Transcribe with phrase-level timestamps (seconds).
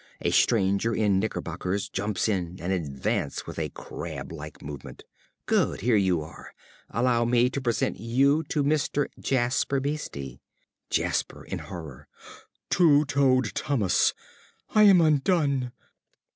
[0.21, 5.03] A stranger in knickerbockers jumps in and advances with a crab like movement._)
[5.45, 5.81] Good!
[5.81, 6.53] here you are.
[6.89, 9.09] Allow me to present you to Mr.
[9.19, 10.39] Jasper Beeste.
[10.89, 12.07] ~Jasper~ (in horror).
[12.71, 14.15] Two toed Thomas!
[14.73, 15.71] I am undone!